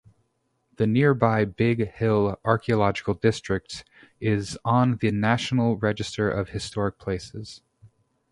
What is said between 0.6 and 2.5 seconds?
The nearby Big Hill